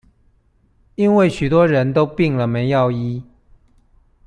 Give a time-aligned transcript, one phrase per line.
[0.95, 3.23] 因為許多人都病了沒藥醫